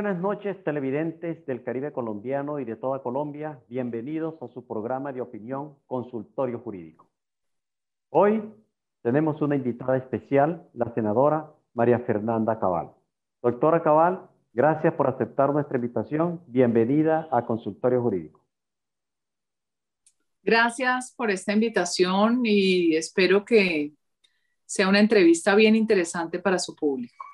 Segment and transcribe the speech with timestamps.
[0.00, 3.58] buenas noches, televidentes del Caribe colombiano y de toda Colombia.
[3.68, 7.10] Bienvenidos a su programa de opinión Consultorio Jurídico.
[8.10, 8.40] Hoy
[9.02, 12.92] tenemos una invitada especial, la senadora María Fernanda Cabal.
[13.42, 14.20] Doctora Cabal,
[14.52, 16.42] gracias por aceptar nuestra invitación.
[16.46, 18.44] Bienvenida a Consultorio Jurídico.
[20.44, 23.94] Gracias por esta invitación y espero que
[24.64, 27.24] sea una entrevista bien interesante para su público.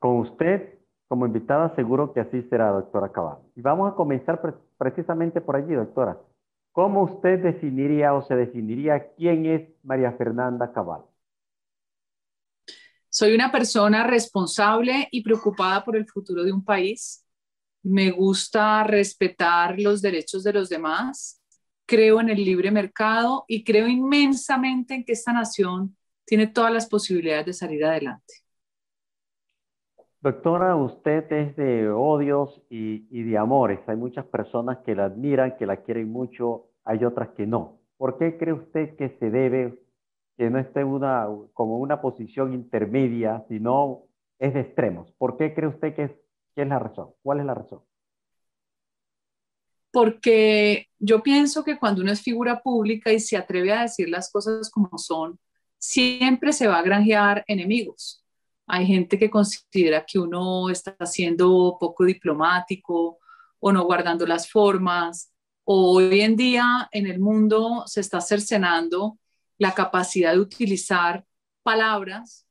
[0.00, 0.79] Con usted
[1.10, 3.38] como invitada seguro que así será, doctora Cabal.
[3.56, 4.40] Y vamos a comenzar
[4.78, 6.16] precisamente por allí, doctora.
[6.70, 11.02] ¿Cómo usted definiría o se definiría quién es María Fernanda Cabal?
[13.08, 17.26] Soy una persona responsable y preocupada por el futuro de un país.
[17.82, 21.42] Me gusta respetar los derechos de los demás.
[21.86, 26.86] Creo en el libre mercado y creo inmensamente en que esta nación tiene todas las
[26.86, 28.39] posibilidades de salir adelante.
[30.22, 33.80] Doctora, usted es de odios y, de amores.
[33.86, 37.78] Hay muchas personas que la admiran, que la quieren mucho, hay otras que no.
[37.96, 39.78] ¿Por qué cree usted que se debe
[40.36, 44.02] que no esté una, como una posición intermedia, sino
[44.38, 45.10] es de extremos?
[45.12, 46.10] ¿Por qué cree usted que es,
[46.54, 47.14] que es la razón?
[47.22, 47.80] ¿Cuál es la razón?
[49.90, 54.30] Porque yo pienso que cuando uno es figura pública y se atreve a decir las
[54.30, 55.38] cosas como son,
[55.78, 58.19] siempre se va a granjear enemigos
[58.70, 63.18] hay gente que considera que uno está siendo poco diplomático
[63.58, 65.32] o no guardando las formas.
[65.64, 69.18] hoy en día en el mundo se está cercenando
[69.58, 71.24] la capacidad de utilizar
[71.62, 72.46] palabras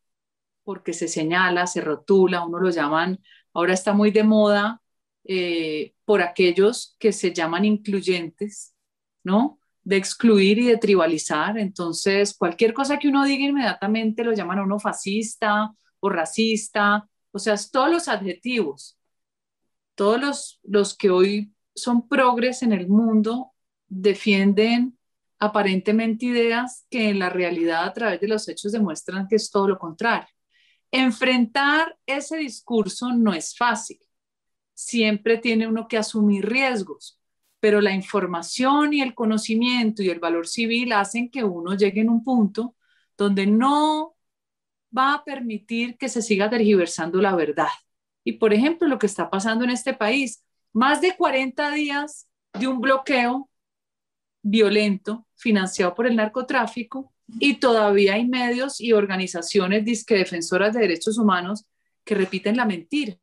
[0.64, 3.20] porque se señala, se rotula, uno lo llaman,
[3.54, 4.82] ahora está muy de moda
[5.24, 8.76] eh, por aquellos que se llaman incluyentes,
[9.24, 9.60] ¿no?
[9.84, 11.58] De excluir y de tribalizar.
[11.58, 17.40] Entonces, cualquier cosa que uno diga inmediatamente lo llaman a uno fascista o racista, o
[17.40, 18.98] sea, todos los adjetivos,
[19.96, 23.52] todos los, los que hoy son progres en el mundo
[23.88, 24.98] defienden
[25.40, 29.70] aparentemente ideas que en la realidad a través de los hechos demuestran que es todo
[29.70, 30.30] lo contrario.
[30.92, 34.00] Enfrentar ese discurso no es fácil.
[34.74, 37.20] Siempre tiene uno que asumir riesgos,
[37.60, 42.10] pero la información y el conocimiento y el valor civil hacen que uno llegue en
[42.10, 42.76] un punto
[43.18, 44.16] donde no
[44.96, 47.70] va a permitir que se siga tergiversando la verdad.
[48.24, 52.68] Y por ejemplo, lo que está pasando en este país, más de 40 días de
[52.68, 53.50] un bloqueo
[54.42, 61.18] violento financiado por el narcotráfico y todavía hay medios y organizaciones disque defensoras de derechos
[61.18, 61.66] humanos
[62.04, 63.18] que repiten la mentira,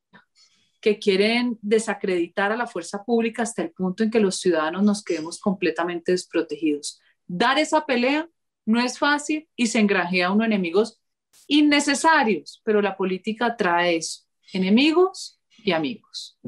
[0.80, 5.02] que quieren desacreditar a la fuerza pública hasta el punto en que los ciudadanos nos
[5.02, 7.00] quedemos completamente desprotegidos.
[7.26, 8.28] Dar esa pelea
[8.64, 11.00] no es fácil y se engranjea a uno enemigos
[11.46, 16.38] innecesarios, pero la política trae eso, enemigos y amigos.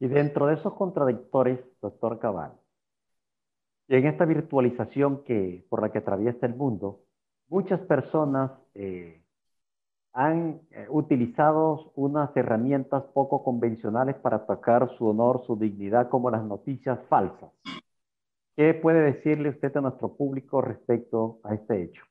[0.00, 2.52] Y dentro de esos contradictores, doctor Cabal,
[3.88, 7.00] en esta virtualización que, por la que atraviesa el mundo,
[7.48, 9.22] muchas personas eh,
[10.12, 16.44] han eh, utilizado unas herramientas poco convencionales para atacar su honor, su dignidad, como las
[16.44, 17.50] noticias falsas.
[18.56, 22.02] ¿Qué puede decirle usted a nuestro público respecto a este hecho?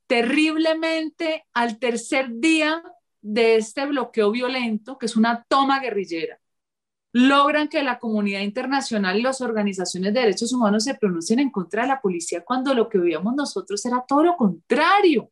[0.07, 2.81] terriblemente al tercer día
[3.21, 6.39] de este bloqueo violento, que es una toma guerrillera,
[7.11, 11.81] logran que la comunidad internacional y las organizaciones de derechos humanos se pronuncien en contra
[11.81, 15.29] de la policía cuando lo que veíamos nosotros era todo lo contrario.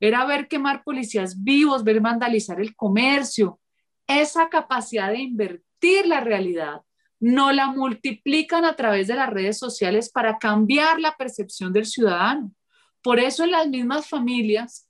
[0.00, 3.60] Era ver quemar policías vivos, ver vandalizar el comercio.
[4.08, 5.65] Esa capacidad de invertir
[6.04, 6.82] la realidad
[7.18, 12.52] no la multiplican a través de las redes sociales para cambiar la percepción del ciudadano.
[13.02, 14.88] Por eso en las mismas familias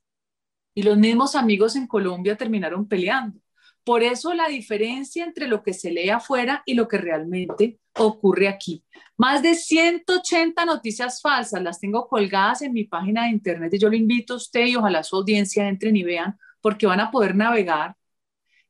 [0.74, 3.38] y los mismos amigos en Colombia terminaron peleando.
[3.84, 8.48] Por eso la diferencia entre lo que se lee afuera y lo que realmente ocurre
[8.48, 8.84] aquí.
[9.16, 13.88] Más de 180 noticias falsas las tengo colgadas en mi página de internet y yo
[13.88, 17.36] le invito a usted y ojalá su audiencia entren y vean porque van a poder
[17.36, 17.94] navegar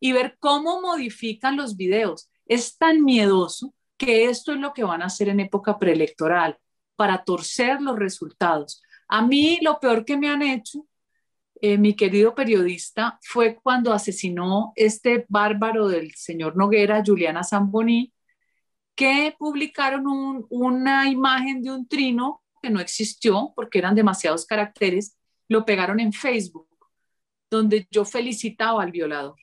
[0.00, 5.02] y ver cómo modifican los videos es tan miedoso que esto es lo que van
[5.02, 6.58] a hacer en época preelectoral,
[6.96, 8.82] para torcer los resultados.
[9.08, 10.87] A mí lo peor que me han hecho,
[11.60, 18.12] eh, mi querido periodista, fue cuando asesinó este bárbaro del señor Noguera, Juliana Zamboni,
[18.94, 25.16] que publicaron una imagen de un trino que no existió porque eran demasiados caracteres,
[25.48, 26.69] lo pegaron en Facebook,
[27.50, 29.37] donde yo felicitaba al violador.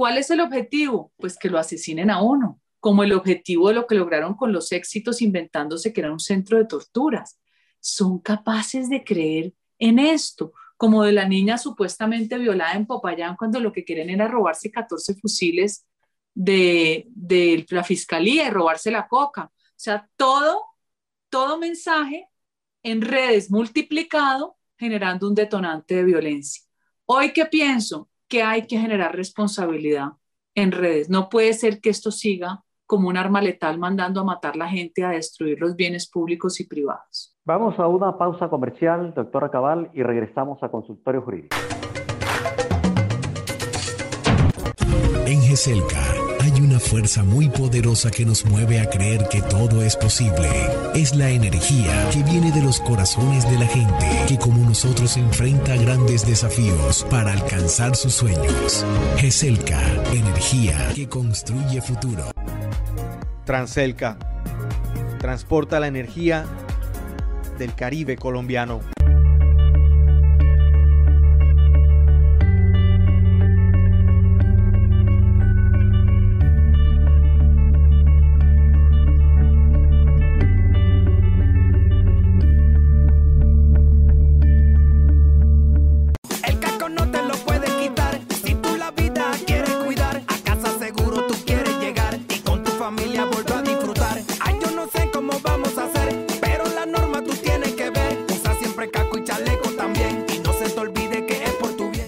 [0.00, 1.12] ¿Cuál es el objetivo?
[1.18, 4.72] Pues que lo asesinen a uno, como el objetivo de lo que lograron con los
[4.72, 7.38] éxitos inventándose que era un centro de torturas.
[7.80, 13.60] Son capaces de creer en esto, como de la niña supuestamente violada en Popayán cuando
[13.60, 15.84] lo que quieren era robarse 14 fusiles
[16.32, 17.06] de,
[17.68, 19.52] la fiscalía y robarse la coca.
[19.52, 20.62] O sea, todo,
[21.28, 22.26] todo mensaje
[22.82, 26.64] en redes multiplicado generando un detonante de violencia.
[27.04, 28.09] Hoy, ¿qué pienso?
[28.30, 30.12] Que hay que generar responsabilidad
[30.54, 31.10] en redes.
[31.10, 35.04] No puede ser que esto siga como un arma letal mandando a matar la gente,
[35.04, 37.36] a destruir los bienes públicos y privados.
[37.44, 41.56] Vamos a una pausa comercial, doctora Cabal, y regresamos a consultorio jurídico.
[45.26, 46.29] En GESELCA
[46.60, 50.48] una fuerza muy poderosa que nos mueve a creer que todo es posible.
[50.94, 55.76] Es la energía que viene de los corazones de la gente que como nosotros enfrenta
[55.76, 58.84] grandes desafíos para alcanzar sus sueños.
[59.16, 59.80] GESELCA,
[60.12, 62.24] energía que construye futuro.
[63.44, 64.18] Transelca,
[65.18, 66.46] transporta la energía
[67.58, 68.80] del Caribe colombiano.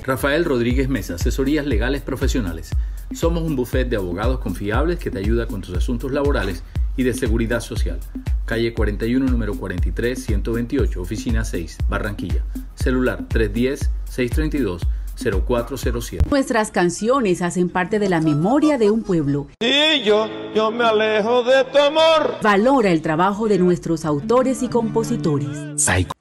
[0.04, 2.70] Rafael Rodríguez Mesa, asesorías legales profesionales.
[3.14, 6.64] Somos un buffet de abogados confiables que te ayuda con tus asuntos laborales
[6.96, 8.00] y de seguridad social.
[8.44, 12.43] Calle 41, número 43, 128, oficina 6, Barranquilla.
[12.75, 14.82] Celular 310 632
[15.16, 16.28] 0407.
[16.30, 19.48] Nuestras canciones hacen parte de la memoria de un pueblo.
[19.60, 22.36] Y yo, yo me alejo de tu amor.
[22.42, 25.48] Valora el trabajo de nuestros autores y compositores.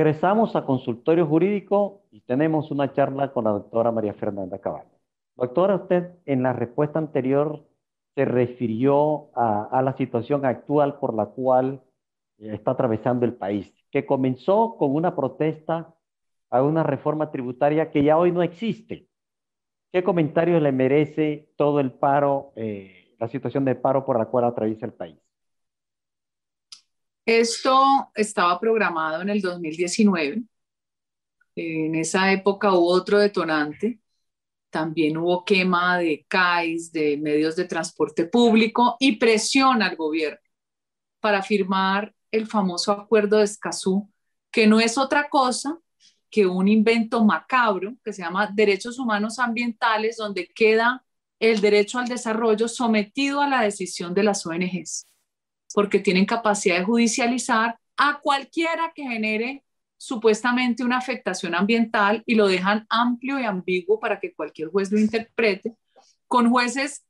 [0.00, 4.88] Regresamos a consultorio jurídico y tenemos una charla con la doctora María Fernanda Caballo.
[5.36, 7.66] Doctora, usted en la respuesta anterior
[8.14, 11.82] se refirió a, la situación actual por la cual
[12.38, 15.94] eh, está atravesando el país, que comenzó con una protesta
[16.48, 19.06] a una reforma tributaria que ya hoy no existe.
[19.92, 24.46] ¿Qué comentario le merece todo el paro, eh, la situación de paro por la cual
[24.46, 25.18] atraviesa el país?
[27.30, 30.42] Esto estaba programado en el 2019.
[31.54, 34.00] En esa época hubo otro detonante.
[34.68, 40.40] También hubo quema de CAIS, de medios de transporte público y presión al gobierno.
[41.20, 44.10] para firmar el famoso acuerdo de Escazú,
[44.50, 45.78] que no es otra cosa
[46.30, 51.04] que un invento macabro que se llama Derechos Humanos Ambientales, donde queda
[51.38, 55.06] el derecho al desarrollo sometido a la decisión de las ONGs,
[55.74, 59.64] porque tienen capacidad de judicializar a cualquiera que genere
[59.96, 64.98] supuestamente una afectación ambiental y lo dejan amplio y ambiguo para que cualquier juez lo
[64.98, 65.76] interprete,
[66.26, 67.04] con jueces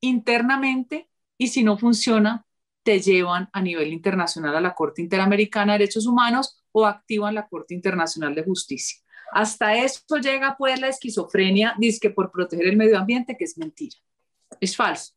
[0.00, 2.46] internamente y si no funciona,
[2.84, 7.48] te llevan a nivel internacional a la Corte Interamericana de Derechos Humanos o activan la
[7.48, 9.00] Corte Internacional de Justicia.
[9.32, 13.96] Hasta esto llega pues la esquizofrenia, dice por proteger el medio ambiente, que es mentira,
[14.60, 15.14] es falso.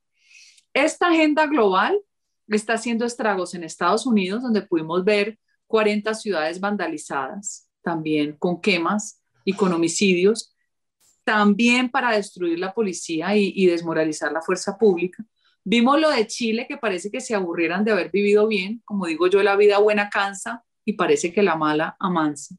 [0.74, 2.00] Esta agenda global
[2.48, 9.22] está haciendo estragos en Estados Unidos, donde pudimos ver 40 ciudades vandalizadas, también con quemas
[9.44, 10.56] y con homicidios,
[11.24, 15.26] también para destruir la policía y, desmoralizar la fuerza pública.
[15.64, 19.28] Vimos lo de Chile, que parece que se aburrieran de haber vivido bien, como digo
[19.28, 22.56] yo, la vida buena cansa y parece que la mala amansa.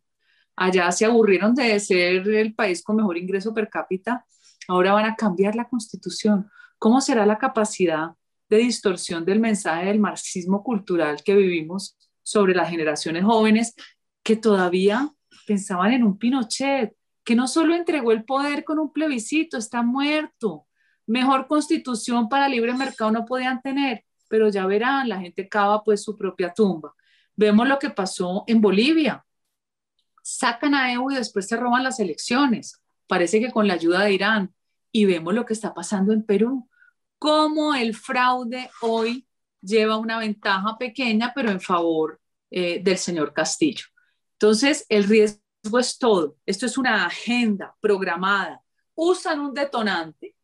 [0.56, 4.26] Allá se aburrieron de ser el país con mejor ingreso per cápita,
[4.66, 6.50] ahora van a cambiar la constitución.
[6.78, 8.15] ¿Cómo será la capacidad
[8.48, 13.74] de distorsión del mensaje del marxismo cultural que vivimos sobre las generaciones jóvenes
[14.22, 15.12] que todavía
[15.46, 20.66] pensaban en un Pinochet, que no solo entregó el poder con un plebiscito, está muerto,
[21.06, 26.02] mejor constitución para libre mercado no podían tener, pero ya verán, la gente cava pues
[26.02, 26.94] su propia tumba.
[27.36, 29.24] Vemos lo que pasó en Bolivia.
[30.22, 32.82] Sacan a Evo y después se roban las elecciones.
[33.06, 34.54] Parece que con la ayuda de Irán.
[34.90, 36.68] Y vemos lo que está pasando en Perú.
[37.18, 39.26] Cómo el fraude hoy
[39.60, 42.20] lleva una ventaja pequeña, pero en favor
[42.50, 43.86] eh, del señor Castillo.
[44.32, 46.36] Entonces, el riesgo es todo.
[46.46, 48.62] Esto es una agenda programada.
[48.94, 50.34] Usan un detonante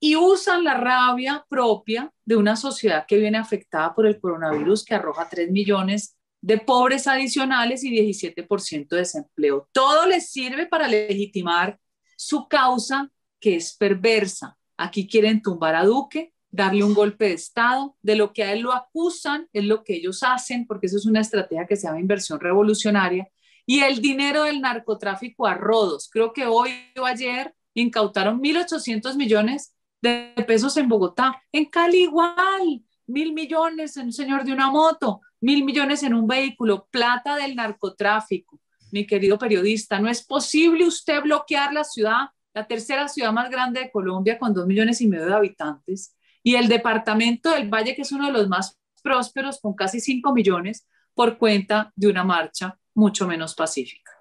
[0.00, 4.94] y usan la rabia propia de una sociedad que viene afectada por el coronavirus que
[4.94, 9.68] arroja 3 millones de pobres adicionales y 17% de desempleo.
[9.72, 11.78] Todo les sirve para legitimar
[12.16, 14.56] su causa que es perversa.
[14.80, 18.60] Aquí quieren tumbar a Duque, darle un golpe de Estado, de lo que a él
[18.60, 22.00] lo acusan, es lo que ellos hacen, porque eso es una estrategia que se llama
[22.00, 23.28] inversión revolucionaria,
[23.66, 26.08] y el dinero del narcotráfico a rodos.
[26.10, 31.42] Creo que hoy o ayer incautaron 1.800 millones de pesos en Bogotá.
[31.52, 36.26] En Cali igual, mil millones en un señor de una moto, mil millones en un
[36.26, 38.58] vehículo, plata del narcotráfico.
[38.92, 43.80] Mi querido periodista, no es posible usted bloquear la ciudad, la tercera ciudad más grande
[43.80, 48.02] de Colombia con dos millones y medio de habitantes, y el departamento del Valle, que
[48.02, 52.78] es uno de los más prósperos, con casi cinco millones, por cuenta de una marcha
[52.94, 54.12] mucho menos pacífica.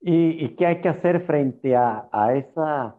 [0.00, 2.96] ¿Y, qué hay que hacer frente a, a esa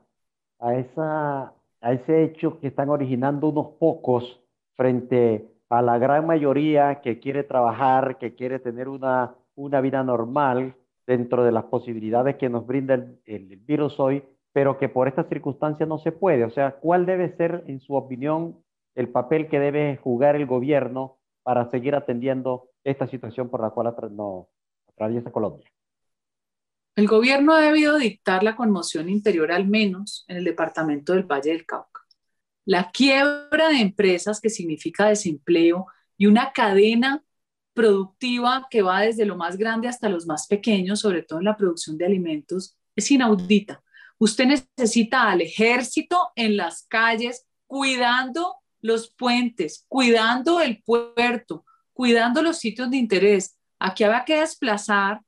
[0.62, 4.39] a, esa, a ese hecho que están originando unos pocos
[4.77, 10.75] frente a la gran mayoría que quiere trabajar, que quiere tener una, una vida normal
[11.12, 15.88] dentro de las posibilidades que nos brinda el, virus hoy, pero que por estas circunstancias
[15.89, 16.46] no se puede.
[16.46, 18.63] O sea, ¿cuál debe ser, en su opinión,
[18.96, 23.94] el papel que debe jugar el gobierno para seguir atendiendo esta situación por la cual
[24.12, 24.48] no,
[24.88, 25.70] atraviesa Colombia?
[26.96, 31.51] El gobierno ha debido dictar la conmoción interior al menos en el departamento del Valle
[31.51, 32.01] del Cauca.
[32.63, 37.22] La quiebra de empresas que significa desempleo y una cadena
[37.81, 41.57] productiva que va desde lo más grande hasta los más pequeños, sobre todo en la
[41.57, 43.81] producción de alimentos, es inaudita.
[44.19, 52.59] Usted necesita al ejército en las calles cuidando los puentes, cuidando el puerto, cuidando los
[52.59, 53.57] sitios de interés.
[53.79, 55.21] Aquí habrá que desplazar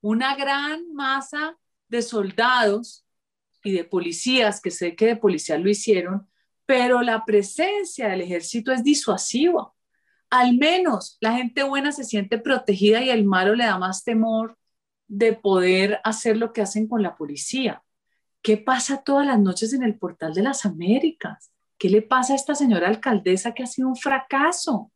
[0.00, 3.04] una gran masa de soldados
[3.62, 6.28] y de policías, que sé que de policía lo hicieron,
[6.66, 9.72] pero la presencia del ejército es disuasiva.
[10.30, 14.56] Al menos la gente buena se siente protegida y el malo le da más temor
[15.08, 17.82] de poder hacer lo que hacen con la policía.
[18.42, 21.52] ¿Qué pasa todas las noches en el portal de las Américas?
[21.76, 24.92] ¿Qué le pasa a esta señora alcaldesa que ha sido un fracaso?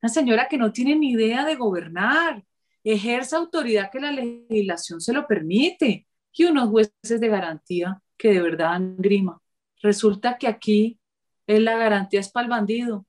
[0.00, 2.44] Una señora que no tiene ni idea de gobernar,
[2.84, 8.40] ejerza autoridad que la legislación se lo permite y unos jueces de garantía que de
[8.40, 9.40] verdad dan grima.
[9.82, 11.00] Resulta que aquí
[11.48, 13.06] es la garantía es para el bandido,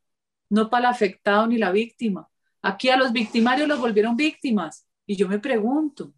[0.50, 2.29] no para el afectado ni la víctima.
[2.62, 4.86] Aquí a los victimarios los volvieron víctimas.
[5.06, 6.13] Y yo me pregunto,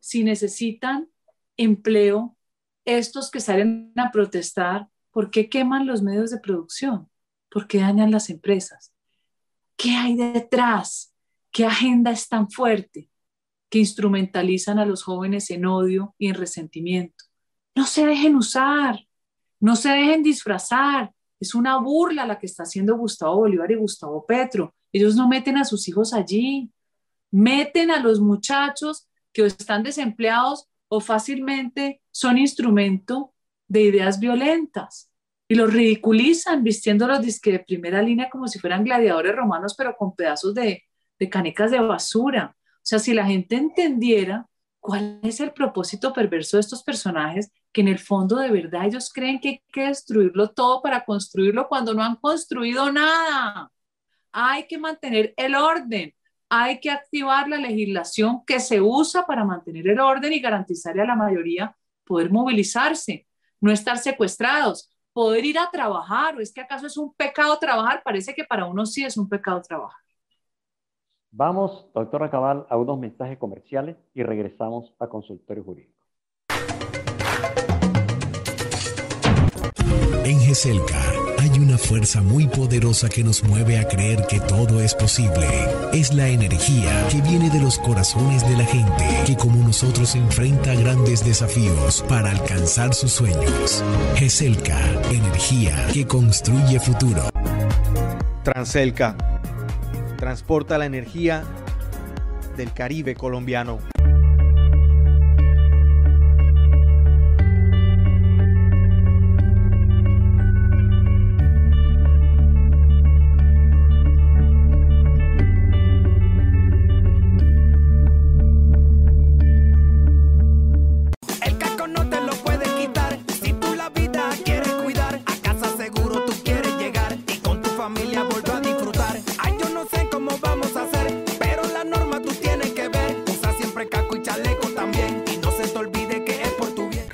[0.00, 1.08] si necesitan
[1.56, 2.36] empleo,
[2.84, 7.08] estos que salen a protestar, ¿por qué queman los medios de producción?
[7.50, 8.92] ¿Por qué dañan las empresas?
[9.76, 11.14] ¿Qué hay detrás?
[11.50, 13.10] ¿Qué agenda es tan fuerte
[13.68, 17.24] que instrumentalizan a los jóvenes en odio y en resentimiento?
[17.74, 19.06] No se dejen usar,
[19.60, 21.12] no se dejen disfrazar.
[21.42, 24.72] Es una burla la que está haciendo Gustavo Bolívar y Gustavo Petro.
[24.92, 26.70] Ellos no meten a sus hijos allí,
[27.32, 33.34] meten a los muchachos que están desempleados o fácilmente son instrumento
[33.66, 35.10] de ideas violentas
[35.48, 40.54] y los ridiculizan vistiéndolos de primera línea como si fueran gladiadores romanos, pero con pedazos
[40.54, 40.84] de,
[41.18, 42.54] de canecas de basura.
[42.56, 44.46] O sea, si la gente entendiera
[44.78, 49.10] cuál es el propósito perverso de estos personajes, que en el fondo de verdad ellos
[49.12, 53.70] creen que hay que destruirlo todo para construirlo cuando no han construido nada.
[54.32, 56.14] Hay que mantener el orden,
[56.48, 61.06] hay que activar la legislación que se usa para mantener el orden y garantizarle a
[61.06, 61.74] la mayoría
[62.04, 63.26] poder movilizarse,
[63.60, 66.36] no estar secuestrados, poder ir a trabajar.
[66.36, 68.02] ¿O es que acaso es un pecado trabajar?
[68.04, 70.00] Parece que para uno sí es un pecado trabajar.
[71.30, 76.01] Vamos, doctora Cabal, a unos mensajes comerciales y regresamos a consultorio jurídico.
[81.38, 85.48] Hay una fuerza muy poderosa que nos mueve a creer que todo es posible.
[85.94, 90.74] Es la energía que viene de los corazones de la gente que como nosotros enfrenta
[90.74, 93.82] grandes desafíos para alcanzar sus sueños.
[94.16, 94.78] GESELCA,
[95.10, 97.30] energía que construye futuro.
[98.42, 99.16] Transelca
[100.18, 101.44] transporta la energía
[102.58, 103.91] del Caribe colombiano.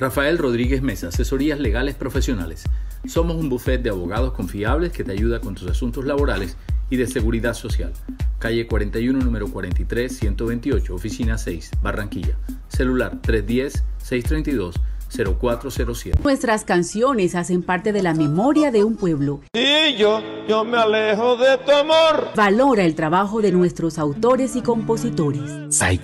[0.09, 2.63] Rafael Rodríguez Mesa, Asesorías Legales Profesionales.
[3.07, 6.57] Somos un bufete de abogados confiables que te ayuda con tus asuntos laborales
[6.89, 7.93] y de seguridad social.
[8.39, 12.35] Calle 41, número 43, 128, oficina 6, Barranquilla.
[12.69, 16.19] Celular 310 632 0407.
[16.23, 19.41] Nuestras canciones hacen parte de la memoria de un pueblo.
[19.53, 22.29] Y yo, yo me alejo de tu amor.
[22.35, 25.41] Valora el trabajo de nuestros autores y compositores.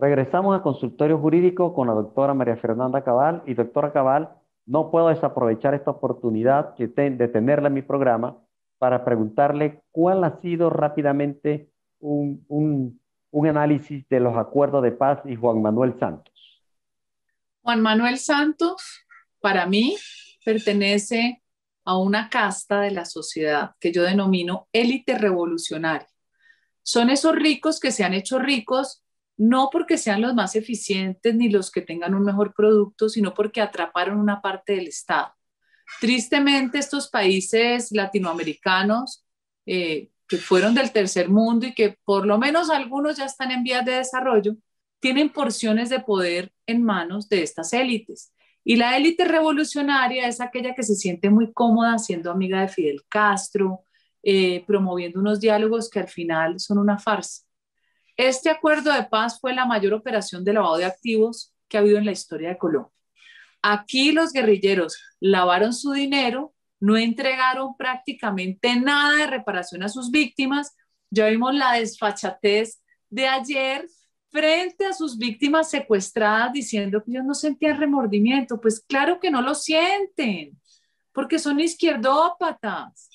[0.00, 3.42] Regresamos al consultorio jurídico con la doctora María Fernanda Cabal.
[3.46, 4.30] Y doctora Cabal,
[4.64, 8.38] no puedo desaprovechar esta oportunidad de tenerla en mi programa
[8.78, 15.36] para preguntarle cuál ha sido rápidamente un, un análisis de los acuerdos de paz y
[15.36, 16.64] Juan Manuel Santos.
[17.62, 19.04] Juan Manuel Santos,
[19.40, 19.96] para mí,
[20.42, 21.42] pertenece
[21.84, 26.08] a una casta de la sociedad que yo denomino élite revolucionaria.
[26.82, 29.04] Son esos ricos que se han hecho ricos
[29.40, 33.62] no porque sean los más eficientes ni los que tengan un mejor producto, sino porque
[33.62, 35.32] atraparon una parte del Estado.
[35.98, 39.24] Tristemente, estos países latinoamericanos
[39.64, 43.62] eh, que fueron del tercer mundo y que por lo menos algunos ya están en
[43.62, 44.56] vías de desarrollo,
[45.00, 48.34] tienen porciones de poder en manos de estas élites.
[48.62, 53.04] Y la élite revolucionaria es aquella que se siente muy cómoda siendo amiga de Fidel
[53.08, 53.84] Castro,
[54.22, 57.49] eh, promoviendo unos diálogos que al final son una farsa.
[58.22, 61.96] Este acuerdo de paz fue la mayor operación de lavado de activos que ha habido
[61.96, 62.92] en la historia de Colombia.
[63.62, 70.76] Aquí los guerrilleros lavaron su dinero, no entregaron prácticamente nada de reparación a sus víctimas.
[71.08, 73.88] Ya vimos la desfachatez de ayer
[74.28, 78.60] frente a sus víctimas secuestradas diciendo que ellos no sentían remordimiento.
[78.60, 80.60] Pues claro que no lo sienten,
[81.14, 83.08] porque son izquierdópatas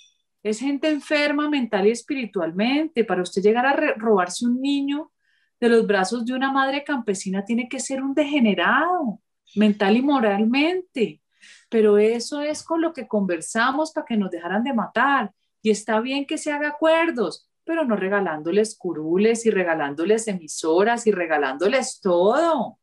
[0.46, 3.04] es gente enferma mental y espiritualmente.
[3.04, 5.12] Para usted llegar a robarse un niño
[5.60, 9.20] de los brazos de una madre campesina tiene que ser un degenerado
[9.56, 11.24] mental y moralmente.
[11.68, 15.34] Pero eso es con lo que conversamos para que nos dejaran de matar.
[15.64, 21.12] Y está bien que se haga acuerdos, pero no regalándoles curules y regalándoles emisoras y
[21.12, 22.78] regalándoles todo.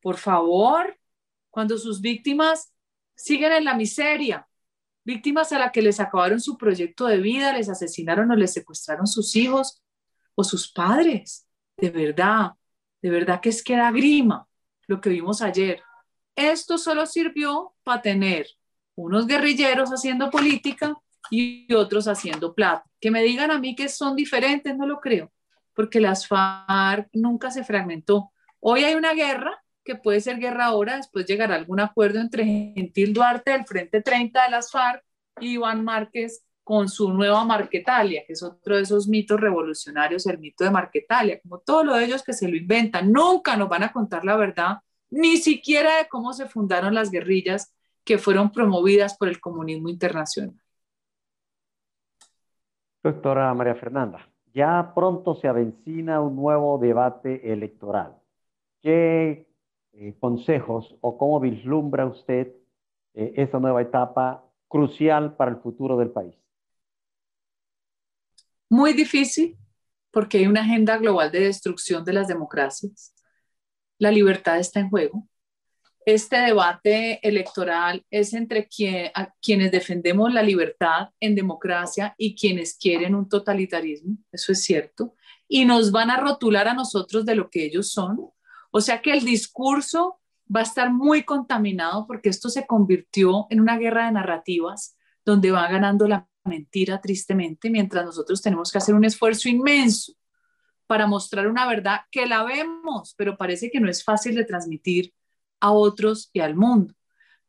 [0.00, 0.96] Por favor,
[1.50, 2.72] cuando sus víctimas
[3.16, 4.46] siguen en la miseria,
[5.04, 9.06] víctimas a las que les acabaron su proyecto de vida, les asesinaron o les secuestraron
[9.06, 9.82] sus hijos
[10.34, 11.46] o sus padres.
[11.76, 12.52] De verdad,
[13.00, 14.46] de verdad que es que era grima
[14.86, 15.80] lo que vimos ayer.
[16.36, 18.46] Esto solo sirvió para tener
[18.94, 20.94] unos guerrilleros haciendo política
[21.30, 22.84] y otros haciendo plata.
[23.00, 25.32] Que me digan a mí que son diferentes, no lo creo,
[25.74, 28.32] porque las FARC nunca se fragmentó.
[28.60, 33.12] Hoy hay una guerra que puede ser guerra ahora, después llegará algún acuerdo entre Gentil
[33.12, 35.04] Duarte del Frente 30 de las FARC
[35.40, 40.38] y Iván Márquez con su nueva Marquetalia, que es otro de esos mitos revolucionarios, el
[40.38, 43.82] mito de Marquetalia, como todo lo de ellos que se lo inventan, nunca nos van
[43.82, 44.78] a contar la verdad,
[45.10, 50.54] ni siquiera de cómo se fundaron las guerrillas que fueron promovidas por el comunismo internacional.
[53.02, 58.16] Doctora María Fernanda, ya pronto se avencina un nuevo debate electoral.
[58.80, 59.51] ¿Qué
[59.92, 62.54] eh, consejos o cómo vislumbra usted
[63.14, 66.34] eh, esa nueva etapa crucial para el futuro del país?
[68.68, 69.58] Muy difícil
[70.10, 73.14] porque hay una agenda global de destrucción de las democracias.
[73.98, 75.28] La libertad está en juego.
[76.04, 83.28] Este debate electoral es entre quienes defendemos la libertad en democracia y quienes quieren un
[83.28, 85.14] totalitarismo, eso es cierto,
[85.46, 88.18] y nos van a rotular a nosotros de lo que ellos son
[88.72, 90.18] o sea que el discurso
[90.54, 95.50] va a estar muy contaminado porque esto se convirtió en una guerra de narrativas donde
[95.50, 100.14] va ganando la mentira tristemente, mientras nosotros tenemos que hacer un esfuerzo inmenso
[100.86, 105.12] para mostrar una verdad que la vemos, pero parece que no es fácil de transmitir
[105.60, 106.94] a otros y al mundo.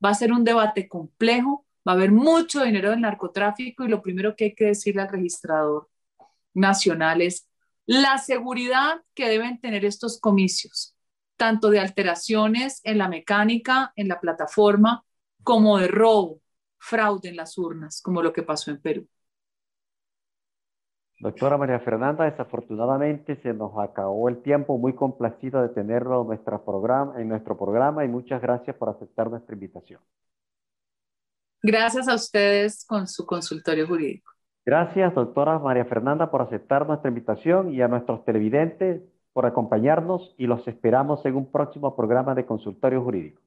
[0.03, 4.01] Va a ser un debate complejo, va a haber mucho dinero del narcotráfico y lo
[4.01, 5.89] primero que hay que decirle al registrador
[6.53, 7.47] nacional es
[7.85, 10.92] la seguridad que deben tener estos comicios
[11.37, 15.03] tanto de alteraciones en la mecánica, en la plataforma,
[15.43, 16.41] como de robo,
[16.77, 19.07] fraude en las urnas, como lo que pasó en Perú.
[21.19, 26.63] Doctora María Fernanda, desafortunadamente se nos acabó el tiempo, muy complacido de tenerlo en, nuestro
[26.65, 30.01] programa, en nuestro programa y muchas gracias por aceptar nuestra invitación.
[31.61, 34.33] Gracias a ustedes con su consultorio jurídico.
[34.65, 39.01] Gracias, doctora María Fernanda, por aceptar nuestra invitación y a nuestros televidentes
[39.33, 43.41] por acompañarnos y los esperamos en un próximo programa de consultorio jurídico.